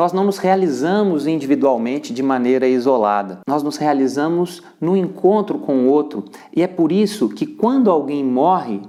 Nós 0.00 0.14
não 0.14 0.24
nos 0.24 0.38
realizamos 0.38 1.26
individualmente 1.26 2.14
de 2.14 2.22
maneira 2.22 2.66
isolada. 2.66 3.40
Nós 3.46 3.62
nos 3.62 3.76
realizamos 3.76 4.62
no 4.80 4.96
encontro 4.96 5.58
com 5.58 5.80
o 5.80 5.90
outro. 5.90 6.24
E 6.56 6.62
é 6.62 6.66
por 6.66 6.90
isso 6.90 7.28
que 7.28 7.44
quando 7.44 7.90
alguém 7.90 8.24
morre, 8.24 8.80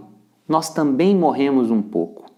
nós 0.47 0.74
também 0.74 1.13
morremos 1.13 1.70
um 1.70 1.82
pouco. 1.82 2.31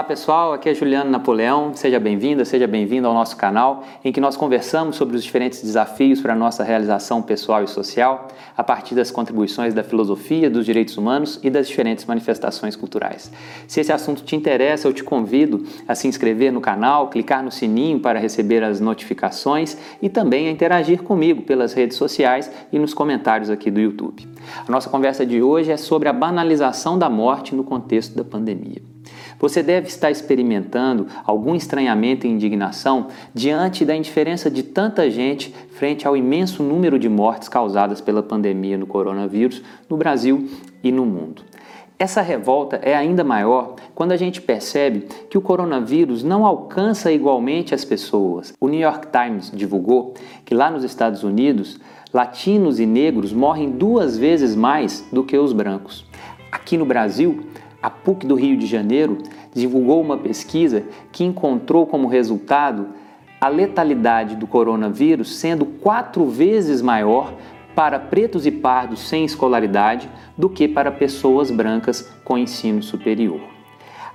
Olá 0.00 0.08
pessoal, 0.08 0.54
aqui 0.54 0.66
é 0.70 0.74
Juliano 0.74 1.10
Napoleão. 1.10 1.74
Seja 1.74 2.00
bem-vinda, 2.00 2.42
seja 2.46 2.66
bem-vindo 2.66 3.06
ao 3.06 3.12
nosso 3.12 3.36
canal 3.36 3.84
em 4.02 4.10
que 4.10 4.18
nós 4.18 4.34
conversamos 4.34 4.96
sobre 4.96 5.14
os 5.14 5.22
diferentes 5.22 5.62
desafios 5.62 6.22
para 6.22 6.32
a 6.32 6.36
nossa 6.36 6.64
realização 6.64 7.20
pessoal 7.20 7.62
e 7.62 7.68
social 7.68 8.28
a 8.56 8.64
partir 8.64 8.94
das 8.94 9.10
contribuições 9.10 9.74
da 9.74 9.84
filosofia, 9.84 10.48
dos 10.48 10.64
direitos 10.64 10.96
humanos 10.96 11.38
e 11.42 11.50
das 11.50 11.68
diferentes 11.68 12.06
manifestações 12.06 12.74
culturais. 12.76 13.30
Se 13.68 13.80
esse 13.80 13.92
assunto 13.92 14.22
te 14.22 14.34
interessa, 14.34 14.88
eu 14.88 14.94
te 14.94 15.04
convido 15.04 15.66
a 15.86 15.94
se 15.94 16.08
inscrever 16.08 16.50
no 16.50 16.62
canal, 16.62 17.10
clicar 17.10 17.44
no 17.44 17.50
sininho 17.50 18.00
para 18.00 18.18
receber 18.18 18.64
as 18.64 18.80
notificações 18.80 19.76
e 20.00 20.08
também 20.08 20.48
a 20.48 20.50
interagir 20.50 21.02
comigo 21.02 21.42
pelas 21.42 21.74
redes 21.74 21.98
sociais 21.98 22.50
e 22.72 22.78
nos 22.78 22.94
comentários 22.94 23.50
aqui 23.50 23.70
do 23.70 23.78
YouTube. 23.78 24.26
A 24.66 24.72
nossa 24.72 24.88
conversa 24.88 25.26
de 25.26 25.42
hoje 25.42 25.70
é 25.70 25.76
sobre 25.76 26.08
a 26.08 26.12
banalização 26.14 26.98
da 26.98 27.10
morte 27.10 27.54
no 27.54 27.62
contexto 27.62 28.16
da 28.16 28.24
pandemia. 28.24 28.80
Você 29.40 29.62
deve 29.62 29.88
estar 29.88 30.10
experimentando 30.10 31.06
algum 31.24 31.54
estranhamento 31.54 32.26
e 32.26 32.30
indignação 32.30 33.08
diante 33.34 33.86
da 33.86 33.96
indiferença 33.96 34.50
de 34.50 34.62
tanta 34.62 35.10
gente 35.10 35.54
frente 35.70 36.06
ao 36.06 36.14
imenso 36.14 36.62
número 36.62 36.98
de 36.98 37.08
mortes 37.08 37.48
causadas 37.48 38.02
pela 38.02 38.22
pandemia 38.22 38.76
no 38.76 38.86
coronavírus 38.86 39.62
no 39.88 39.96
Brasil 39.96 40.46
e 40.84 40.92
no 40.92 41.06
mundo. 41.06 41.42
Essa 41.98 42.22
revolta 42.22 42.76
é 42.82 42.94
ainda 42.94 43.22
maior 43.22 43.76
quando 43.94 44.12
a 44.12 44.16
gente 44.16 44.40
percebe 44.40 45.06
que 45.28 45.36
o 45.36 45.42
coronavírus 45.42 46.22
não 46.22 46.46
alcança 46.46 47.12
igualmente 47.12 47.74
as 47.74 47.84
pessoas. 47.84 48.54
O 48.58 48.68
New 48.68 48.80
York 48.80 49.08
Times 49.08 49.50
divulgou 49.54 50.14
que 50.44 50.54
lá 50.54 50.70
nos 50.70 50.82
Estados 50.82 51.22
Unidos, 51.22 51.78
latinos 52.12 52.80
e 52.80 52.86
negros 52.86 53.34
morrem 53.34 53.70
duas 53.70 54.16
vezes 54.16 54.54
mais 54.54 55.06
do 55.12 55.24
que 55.24 55.36
os 55.36 55.52
brancos. 55.52 56.06
Aqui 56.50 56.78
no 56.78 56.86
Brasil, 56.86 57.46
a 57.82 57.88
PUC 57.88 58.26
do 58.26 58.34
Rio 58.34 58.56
de 58.56 58.66
Janeiro 58.66 59.18
divulgou 59.54 60.00
uma 60.00 60.18
pesquisa 60.18 60.84
que 61.10 61.24
encontrou 61.24 61.86
como 61.86 62.08
resultado 62.08 62.88
a 63.40 63.48
letalidade 63.48 64.36
do 64.36 64.46
coronavírus 64.46 65.36
sendo 65.36 65.64
quatro 65.64 66.26
vezes 66.26 66.82
maior 66.82 67.34
para 67.74 67.98
pretos 67.98 68.44
e 68.46 68.50
pardos 68.50 69.08
sem 69.08 69.24
escolaridade 69.24 70.10
do 70.36 70.48
que 70.48 70.68
para 70.68 70.90
pessoas 70.90 71.50
brancas 71.50 72.12
com 72.24 72.36
ensino 72.36 72.82
superior. 72.82 73.59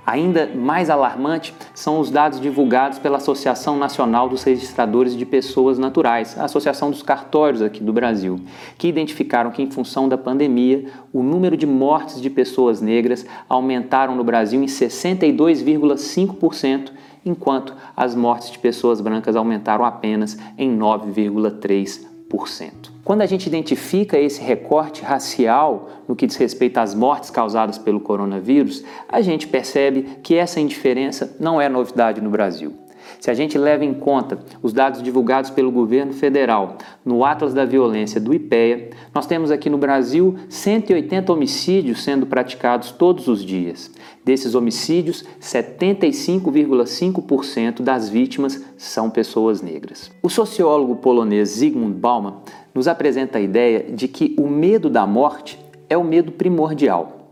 Ainda 0.06 0.48
mais 0.54 0.88
alarmante 0.88 1.52
são 1.74 1.98
os 1.98 2.12
dados 2.12 2.40
divulgados 2.40 3.00
pela 3.00 3.16
Associação 3.16 3.76
Nacional 3.76 4.28
dos 4.28 4.44
Registradores 4.44 5.16
de 5.16 5.26
Pessoas 5.26 5.78
Naturais, 5.78 6.38
a 6.38 6.44
Associação 6.44 6.92
dos 6.92 7.02
Cartórios 7.02 7.60
aqui 7.60 7.82
do 7.82 7.92
Brasil, 7.92 8.38
que 8.78 8.86
identificaram 8.86 9.50
que, 9.50 9.60
em 9.60 9.70
função 9.70 10.08
da 10.08 10.16
pandemia, 10.16 10.84
o 11.12 11.24
número 11.24 11.56
de 11.56 11.66
mortes 11.66 12.20
de 12.20 12.30
pessoas 12.30 12.80
negras 12.80 13.26
aumentaram 13.48 14.14
no 14.14 14.22
Brasil 14.22 14.62
em 14.62 14.66
62,5%, 14.66 16.92
enquanto 17.24 17.74
as 17.96 18.14
mortes 18.14 18.52
de 18.52 18.60
pessoas 18.60 19.00
brancas 19.00 19.34
aumentaram 19.34 19.84
apenas 19.84 20.38
em 20.56 20.78
9,3%. 20.78 22.95
Quando 23.06 23.22
a 23.22 23.26
gente 23.26 23.46
identifica 23.46 24.18
esse 24.18 24.40
recorte 24.40 25.04
racial 25.04 25.88
no 26.08 26.16
que 26.16 26.26
diz 26.26 26.34
respeito 26.34 26.78
às 26.78 26.92
mortes 26.92 27.30
causadas 27.30 27.78
pelo 27.78 28.00
coronavírus, 28.00 28.82
a 29.08 29.20
gente 29.20 29.46
percebe 29.46 30.18
que 30.24 30.34
essa 30.34 30.58
indiferença 30.58 31.36
não 31.38 31.60
é 31.60 31.68
novidade 31.68 32.20
no 32.20 32.28
Brasil. 32.28 32.74
Se 33.20 33.30
a 33.30 33.34
gente 33.34 33.56
leva 33.58 33.84
em 33.84 33.94
conta 33.94 34.38
os 34.62 34.72
dados 34.72 35.02
divulgados 35.02 35.50
pelo 35.50 35.70
governo 35.70 36.12
federal 36.12 36.78
no 37.04 37.24
Atlas 37.24 37.54
da 37.54 37.64
Violência 37.64 38.20
do 38.20 38.34
IPEA, 38.34 38.90
nós 39.14 39.26
temos 39.26 39.50
aqui 39.50 39.70
no 39.70 39.78
Brasil 39.78 40.36
180 40.48 41.32
homicídios 41.32 42.04
sendo 42.04 42.26
praticados 42.26 42.92
todos 42.92 43.26
os 43.28 43.44
dias. 43.44 43.90
Desses 44.24 44.54
homicídios, 44.54 45.24
75,5% 45.40 47.82
das 47.82 48.08
vítimas 48.08 48.64
são 48.76 49.08
pessoas 49.08 49.62
negras. 49.62 50.10
O 50.22 50.28
sociólogo 50.28 50.96
polonês 50.96 51.50
Zygmunt 51.50 51.94
Bauman 51.94 52.38
nos 52.74 52.88
apresenta 52.88 53.38
a 53.38 53.40
ideia 53.40 53.92
de 53.92 54.08
que 54.08 54.34
o 54.38 54.48
medo 54.48 54.90
da 54.90 55.06
morte 55.06 55.64
é 55.88 55.96
o 55.96 56.04
medo 56.04 56.32
primordial. 56.32 57.30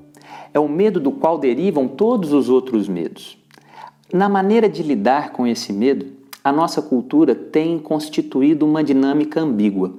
É 0.53 0.61
o 0.61 0.69
medo 0.69 1.01
do 1.01 1.11
qual 1.11 1.37
derivam 1.37 1.89
todos 1.89 2.33
os 2.33 2.49
outros 2.49 2.89
medos. 2.89 3.44
Na 4.15 4.29
maneira 4.29 4.69
de 4.69 4.81
lidar 4.81 5.31
com 5.31 5.45
esse 5.45 5.73
medo, 5.73 6.07
a 6.45 6.53
nossa 6.53 6.81
cultura 6.81 7.35
tem 7.35 7.81
constituído 7.81 8.65
uma 8.65 8.85
dinâmica 8.85 9.41
ambígua. 9.41 9.93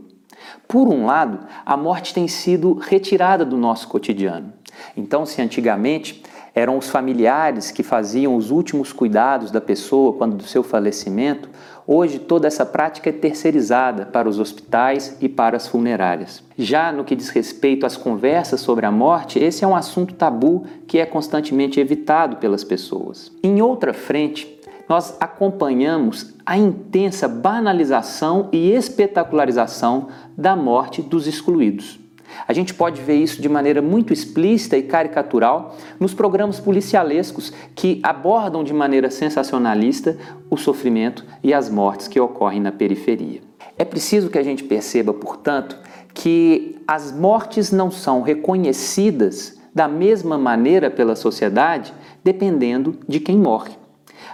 Por 0.70 0.88
um 0.88 1.06
lado, 1.06 1.40
a 1.66 1.76
morte 1.76 2.14
tem 2.14 2.26
sido 2.26 2.76
retirada 2.76 3.44
do 3.44 3.58
nosso 3.58 3.90
cotidiano. 3.90 4.54
Então, 4.96 5.26
se 5.26 5.42
antigamente 5.42 6.24
eram 6.56 6.78
os 6.78 6.90
familiares 6.90 7.70
que 7.70 7.84
faziam 7.84 8.34
os 8.34 8.50
últimos 8.50 8.94
cuidados 8.94 9.52
da 9.52 9.60
pessoa 9.60 10.14
quando 10.14 10.38
do 10.38 10.44
seu 10.44 10.64
falecimento, 10.64 11.50
hoje 11.86 12.18
toda 12.18 12.48
essa 12.48 12.66
prática 12.66 13.10
é 13.10 13.14
terceirizada 13.14 14.06
para 14.06 14.30
os 14.30 14.40
hospitais 14.40 15.18
e 15.20 15.28
para 15.28 15.58
as 15.58 15.68
funerárias. 15.68 16.42
Já 16.58 16.94
no 16.94 17.04
que 17.04 17.16
diz 17.16 17.28
respeito 17.28 17.86
às 17.86 17.98
conversas 17.98 18.62
sobre 18.62 18.86
a 18.86 18.92
morte, 18.92 19.38
esse 19.38 19.66
é 19.66 19.68
um 19.68 19.76
assunto 19.76 20.14
tabu 20.14 20.66
que 20.88 20.98
é 20.98 21.06
constantemente 21.06 21.80
evitado 21.80 22.38
pelas 22.38 22.64
pessoas. 22.64 23.30
Em 23.44 23.62
outra 23.62 23.94
frente, 23.94 24.56
nós 24.88 25.18
acompanhamos 25.20 26.34
a 26.46 26.58
intensa 26.58 27.28
banalização 27.28 28.48
e 28.52 28.72
espetacularização 28.72 30.08
da 30.38 30.56
morte 30.56 31.02
dos 31.02 31.28
excluídos. 31.28 32.05
A 32.48 32.54
gente 32.54 32.74
pode 32.74 33.02
ver 33.02 33.16
isso 33.16 33.42
de 33.42 33.50
maneira 33.50 33.82
muito 33.82 34.14
explícita 34.14 34.78
e 34.78 34.84
caricatural 34.84 35.76
nos 36.00 36.14
programas 36.14 36.60
policialescos 36.60 37.52
que 37.74 38.00
abordam 38.04 38.64
de 38.64 38.74
maneira 38.74 39.10
sensacionalista 39.10 40.18
o 40.50 40.58
sofrimento 40.58 41.26
e 41.44 41.54
as 41.54 41.70
mortes 41.70 42.08
que 42.08 42.20
ocorrem 42.20 42.62
na 42.62 42.72
periferia. 42.72 43.42
É 43.78 43.84
preciso 43.84 44.30
que 44.30 44.38
a 44.38 44.44
gente 44.44 44.64
perceba, 44.64 45.14
portanto, 45.14 45.78
que 46.14 46.78
as 46.88 47.12
mortes 47.12 47.72
não 47.72 47.92
são 47.92 48.22
reconhecidas 48.22 49.60
da 49.74 49.88
mesma 49.88 50.38
maneira 50.38 50.90
pela 50.90 51.16
sociedade 51.16 51.94
dependendo 52.24 52.98
de 53.08 53.20
quem 53.20 53.38
morre. 53.38 53.74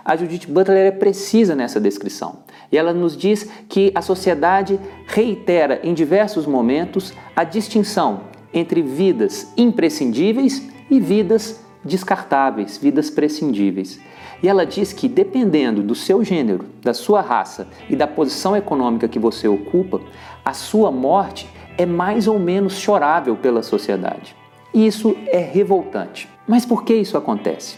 A 0.05 0.15
Judith 0.15 0.47
Butler 0.47 0.87
é 0.87 0.91
precisa 0.91 1.55
nessa 1.55 1.79
descrição. 1.79 2.39
E 2.71 2.77
ela 2.77 2.93
nos 2.93 3.17
diz 3.17 3.49
que 3.67 3.91
a 3.93 4.01
sociedade 4.01 4.79
reitera 5.05 5.81
em 5.83 5.93
diversos 5.93 6.45
momentos 6.45 7.13
a 7.35 7.43
distinção 7.43 8.21
entre 8.53 8.81
vidas 8.81 9.51
imprescindíveis 9.57 10.69
e 10.89 10.99
vidas 10.99 11.61
descartáveis, 11.83 12.77
vidas 12.77 13.09
prescindíveis. 13.09 13.99
E 14.43 14.47
ela 14.47 14.65
diz 14.65 14.91
que, 14.91 15.07
dependendo 15.07 15.83
do 15.83 15.93
seu 15.93 16.23
gênero, 16.23 16.65
da 16.81 16.93
sua 16.93 17.21
raça 17.21 17.67
e 17.89 17.95
da 17.95 18.07
posição 18.07 18.55
econômica 18.57 19.07
que 19.07 19.19
você 19.19 19.47
ocupa, 19.47 20.01
a 20.43 20.53
sua 20.53 20.91
morte 20.91 21.47
é 21.77 21.85
mais 21.85 22.27
ou 22.27 22.39
menos 22.39 22.73
chorável 22.73 23.35
pela 23.35 23.61
sociedade. 23.61 24.35
E 24.73 24.87
isso 24.87 25.15
é 25.27 25.39
revoltante. 25.39 26.27
Mas 26.47 26.65
por 26.65 26.83
que 26.83 26.95
isso 26.95 27.17
acontece? 27.17 27.77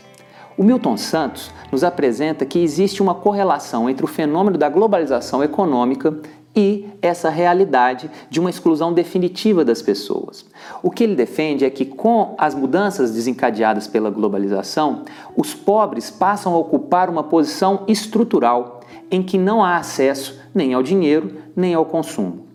O 0.55 0.63
Milton 0.63 0.97
Santos 0.97 1.51
nos 1.71 1.83
apresenta 1.83 2.45
que 2.45 2.59
existe 2.59 3.01
uma 3.01 3.15
correlação 3.15 3.89
entre 3.89 4.05
o 4.05 4.07
fenômeno 4.07 4.55
da 4.55 4.69
globalização 4.69 5.43
econômica 5.43 6.15
e 6.55 6.87
essa 7.01 7.29
realidade 7.31 8.09
de 8.29 8.39
uma 8.39 8.51
exclusão 8.51 8.93
definitiva 8.93 9.65
das 9.65 9.81
pessoas. 9.81 10.45
O 10.83 10.91
que 10.91 11.03
ele 11.03 11.15
defende 11.15 11.65
é 11.65 11.69
que, 11.71 11.85
com 11.85 12.35
as 12.37 12.53
mudanças 12.53 13.11
desencadeadas 13.11 13.87
pela 13.87 14.11
globalização, 14.11 15.03
os 15.35 15.55
pobres 15.55 16.11
passam 16.11 16.53
a 16.53 16.57
ocupar 16.59 17.09
uma 17.09 17.23
posição 17.23 17.83
estrutural 17.87 18.81
em 19.09 19.23
que 19.23 19.39
não 19.39 19.63
há 19.63 19.77
acesso 19.77 20.39
nem 20.53 20.75
ao 20.75 20.83
dinheiro 20.83 21.35
nem 21.55 21.73
ao 21.73 21.85
consumo. 21.85 22.53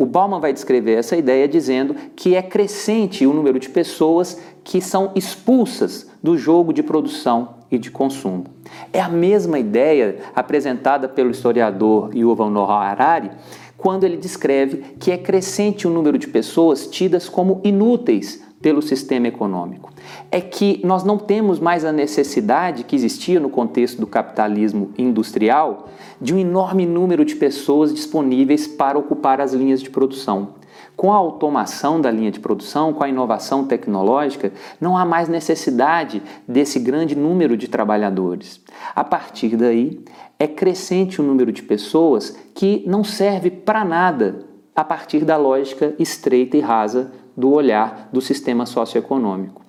O 0.00 0.06
Bauman 0.06 0.40
vai 0.40 0.50
descrever 0.50 0.94
essa 0.94 1.14
ideia 1.14 1.46
dizendo 1.46 1.94
que 2.16 2.34
é 2.34 2.40
crescente 2.40 3.26
o 3.26 3.34
número 3.34 3.58
de 3.58 3.68
pessoas 3.68 4.40
que 4.64 4.80
são 4.80 5.12
expulsas 5.14 6.08
do 6.22 6.36
jogo 6.36 6.72
de 6.72 6.82
produção 6.82 7.60
e 7.70 7.78
de 7.78 7.90
consumo. 7.90 8.44
É 8.92 9.00
a 9.00 9.08
mesma 9.08 9.58
ideia 9.58 10.18
apresentada 10.34 11.08
pelo 11.08 11.30
historiador 11.30 12.14
Yuval 12.14 12.50
Noah 12.50 12.88
Harari 12.88 13.30
quando 13.76 14.04
ele 14.04 14.16
descreve 14.16 14.96
que 14.98 15.10
é 15.10 15.16
crescente 15.16 15.86
o 15.86 15.90
número 15.90 16.18
de 16.18 16.28
pessoas 16.28 16.86
tidas 16.86 17.28
como 17.28 17.60
inúteis 17.64 18.42
pelo 18.60 18.82
sistema 18.82 19.26
econômico. 19.26 19.90
É 20.30 20.40
que 20.40 20.80
nós 20.84 21.02
não 21.02 21.16
temos 21.16 21.58
mais 21.58 21.84
a 21.84 21.92
necessidade 21.92 22.84
que 22.84 22.94
existia 22.94 23.40
no 23.40 23.48
contexto 23.48 23.98
do 23.98 24.06
capitalismo 24.06 24.90
industrial 24.98 25.88
de 26.20 26.34
um 26.34 26.38
enorme 26.38 26.84
número 26.84 27.24
de 27.24 27.36
pessoas 27.36 27.94
disponíveis 27.94 28.66
para 28.66 28.98
ocupar 28.98 29.40
as 29.40 29.54
linhas 29.54 29.80
de 29.80 29.88
produção. 29.88 30.59
Com 30.96 31.12
a 31.12 31.16
automação 31.16 32.00
da 32.00 32.10
linha 32.10 32.30
de 32.30 32.40
produção, 32.40 32.92
com 32.92 33.02
a 33.02 33.08
inovação 33.08 33.66
tecnológica, 33.66 34.52
não 34.80 34.96
há 34.96 35.04
mais 35.04 35.28
necessidade 35.28 36.22
desse 36.46 36.78
grande 36.78 37.16
número 37.16 37.56
de 37.56 37.68
trabalhadores. 37.68 38.60
A 38.94 39.04
partir 39.04 39.56
daí, 39.56 40.04
é 40.38 40.46
crescente 40.46 41.20
o 41.20 41.24
número 41.24 41.52
de 41.52 41.62
pessoas 41.62 42.36
que 42.54 42.82
não 42.86 43.04
serve 43.04 43.50
para 43.50 43.84
nada 43.84 44.46
a 44.74 44.84
partir 44.84 45.24
da 45.24 45.36
lógica 45.36 45.94
estreita 45.98 46.56
e 46.56 46.60
rasa 46.60 47.12
do 47.36 47.50
olhar 47.50 48.08
do 48.12 48.20
sistema 48.20 48.66
socioeconômico. 48.66 49.60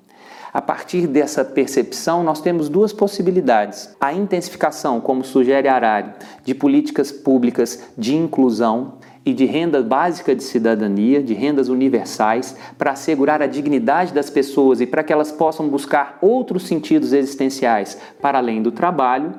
A 0.53 0.61
partir 0.61 1.07
dessa 1.07 1.45
percepção, 1.45 2.23
nós 2.23 2.41
temos 2.41 2.67
duas 2.67 2.91
possibilidades: 2.91 3.95
a 3.99 4.13
intensificação, 4.13 4.99
como 4.99 5.23
sugere 5.23 5.67
Harari, 5.67 6.11
de 6.43 6.53
políticas 6.53 7.11
públicas 7.11 7.89
de 7.97 8.15
inclusão 8.15 8.95
e 9.25 9.33
de 9.33 9.45
renda 9.45 9.81
básica 9.83 10.35
de 10.35 10.43
cidadania, 10.43 11.21
de 11.21 11.33
rendas 11.33 11.69
universais, 11.69 12.55
para 12.77 12.91
assegurar 12.91 13.41
a 13.41 13.47
dignidade 13.47 14.13
das 14.13 14.29
pessoas 14.29 14.81
e 14.81 14.87
para 14.87 15.03
que 15.03 15.13
elas 15.13 15.31
possam 15.31 15.67
buscar 15.69 16.17
outros 16.21 16.63
sentidos 16.63 17.13
existenciais 17.13 17.97
para 18.21 18.39
além 18.39 18.61
do 18.61 18.71
trabalho, 18.71 19.33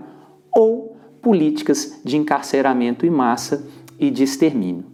ou 0.55 0.97
políticas 1.21 2.01
de 2.05 2.17
encarceramento 2.17 3.07
em 3.07 3.11
massa 3.11 3.67
e 3.99 4.11
de 4.11 4.23
extermínio. 4.23 4.93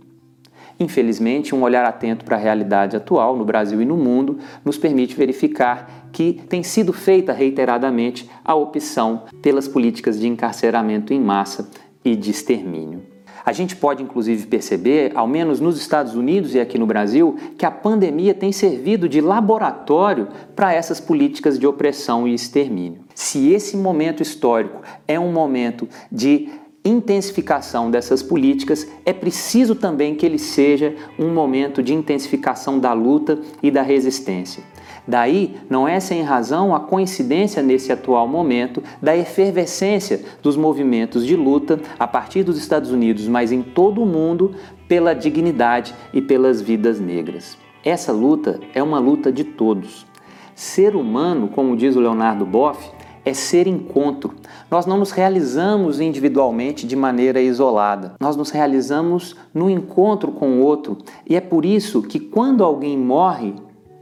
Infelizmente, 0.81 1.55
um 1.55 1.63
olhar 1.63 1.85
atento 1.85 2.25
para 2.25 2.37
a 2.37 2.41
realidade 2.41 2.97
atual 2.97 3.37
no 3.37 3.45
Brasil 3.45 3.83
e 3.83 3.85
no 3.85 3.97
mundo 3.97 4.39
nos 4.65 4.79
permite 4.79 5.17
verificar 5.17 6.09
que 6.13 6.35
tem 6.49 6.63
sido 6.63 6.93
feita 6.93 7.33
reiteradamente 7.33 8.31
a 8.45 8.55
opção 8.55 9.25
pelas 9.43 9.67
políticas 9.67 10.21
de 10.21 10.29
encarceramento 10.29 11.13
em 11.13 11.21
massa 11.21 11.69
e 12.05 12.15
de 12.15 12.31
extermínio. 12.31 13.03
A 13.49 13.53
gente 13.53 13.75
pode 13.75 14.03
inclusive 14.03 14.47
perceber, 14.47 15.13
ao 15.15 15.27
menos 15.27 15.59
nos 15.59 15.81
Estados 15.81 16.15
Unidos 16.15 16.55
e 16.55 16.61
aqui 16.61 16.77
no 16.77 16.85
Brasil, 16.85 17.35
que 17.57 17.65
a 17.65 17.71
pandemia 17.71 18.35
tem 18.35 18.53
servido 18.53 19.09
de 19.09 19.23
laboratório 19.23 20.29
para 20.55 20.75
essas 20.75 21.01
políticas 21.01 21.59
de 21.59 21.67
opressão 21.67 22.29
e 22.29 22.35
extermínio. 22.35 23.01
Se 23.15 23.51
esse 23.51 23.75
momento 23.75 24.23
histórico 24.23 24.83
é 25.07 25.19
um 25.19 25.33
momento 25.33 25.89
de 26.13 26.51
intensificação 26.85 27.91
dessas 27.91 28.23
políticas, 28.23 28.87
é 29.07 29.15
preciso 29.15 29.75
também 29.75 30.15
que 30.15 30.27
ele 30.27 30.39
seja 30.39 30.95
um 31.19 31.33
momento 31.33 31.83
de 31.83 31.95
intensificação 31.95 32.79
da 32.79 32.93
luta 32.93 33.39
e 33.63 33.71
da 33.71 33.81
resistência. 33.81 34.63
Daí, 35.09 35.57
não 35.71 35.89
é 35.89 35.99
sem 36.01 36.21
razão 36.21 36.75
a 36.75 36.81
coincidência 36.81 37.63
nesse 37.63 37.91
atual 37.91 38.29
momento 38.29 38.83
da 39.01 39.17
efervescência 39.17 40.23
dos 40.43 40.55
movimentos 40.55 41.25
de 41.25 41.35
luta 41.35 41.81
a 41.99 42.07
partir 42.07 42.43
dos 42.43 42.59
Estados 42.59 42.91
Unidos, 42.91 43.27
mas 43.27 43.51
em 43.51 43.63
todo 43.63 44.03
o 44.03 44.07
mundo, 44.07 44.55
pela 44.87 45.15
dignidade 45.15 45.95
e 46.13 46.21
pelas 46.21 46.61
vidas 46.61 47.01
negras. 47.01 47.57
Essa 47.83 48.13
luta 48.13 48.61
é 48.75 48.83
uma 48.83 48.99
luta 48.99 49.33
de 49.33 49.45
todos. 49.45 50.07
Ser 50.55 50.95
humano, 50.95 51.49
como 51.49 51.75
diz 51.75 51.97
o 51.97 52.01
Leonardo 52.01 52.45
Boff, 52.45 52.91
é 53.25 53.33
ser 53.33 53.67
encontro. 53.67 54.35
Nós 54.71 54.85
não 54.85 54.99
nos 54.99 55.11
realizamos 55.11 56.01
individualmente 56.01 56.87
de 56.87 56.95
maneira 56.95 57.41
isolada. 57.41 58.15
Nós 58.21 58.37
nos 58.37 58.51
realizamos 58.51 59.35
no 59.55 59.71
encontro 59.71 60.33
com 60.33 60.59
o 60.59 60.63
outro. 60.63 60.99
E 61.27 61.35
é 61.35 61.41
por 61.41 61.65
isso 61.65 62.03
que 62.03 62.21
quando 62.21 62.63
alguém 62.63 62.99
morre, 62.99 63.55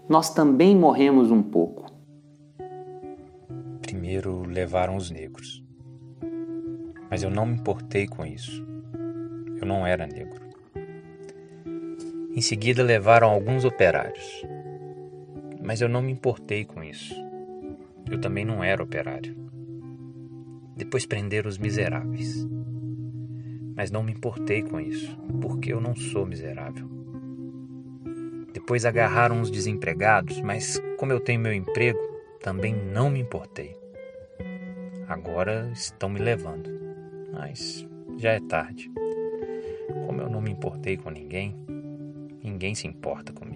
nós 0.09 0.33
também 0.33 0.77
morremos 0.77 1.33
um 1.33 1.43
pouco. 1.43 1.93
Primeiro 3.83 4.45
levaram 4.47 4.95
os 4.97 5.11
negros. 5.11 5.65
Mas 7.11 7.25
eu 7.25 7.31
não 7.31 7.45
me 7.45 7.55
importei 7.55 8.07
com 8.07 8.25
isso. 8.25 8.65
Eu 9.61 9.67
não 9.67 9.85
era 9.85 10.07
negro. 10.07 10.47
Em 12.37 12.41
seguida 12.41 12.85
levaram 12.85 13.31
alguns 13.31 13.65
operários. 13.65 14.45
Mas 15.61 15.81
eu 15.81 15.89
não 15.89 16.03
me 16.03 16.13
importei 16.13 16.65
com 16.65 16.85
isso. 16.85 17.15
Eu 18.09 18.21
também 18.21 18.45
não 18.45 18.63
era 18.63 18.83
operário. 18.83 19.37
Depois 20.77 21.05
prenderam 21.05 21.49
os 21.49 21.59
miseráveis. 21.59 22.47
Mas 23.75 23.91
não 23.91 24.05
me 24.05 24.13
importei 24.13 24.63
com 24.63 24.79
isso, 24.79 25.19
porque 25.41 25.73
eu 25.73 25.81
não 25.81 25.97
sou 25.97 26.25
miserável. 26.25 26.96
Depois 28.57 28.87
agarraram 28.87 29.43
os 29.43 29.51
desempregados, 29.51 30.41
mas 30.41 30.83
como 30.97 31.13
eu 31.13 31.21
tenho 31.21 31.39
meu 31.39 31.53
emprego, 31.53 31.99
também 32.41 32.75
não 32.75 33.11
me 33.11 33.21
importei. 33.21 33.77
Agora 35.07 35.71
estão 35.75 36.09
me 36.09 36.19
levando, 36.19 36.71
mas 37.35 37.87
já 38.17 38.31
é 38.31 38.41
tarde. 38.41 38.91
Como 40.07 40.23
eu 40.23 40.31
não 40.31 40.41
me 40.41 40.51
importei 40.51 40.97
com 40.97 41.11
ninguém, 41.11 41.55
ninguém 42.43 42.75
se 42.75 42.87
importa 42.87 43.31
comigo. 43.31 43.56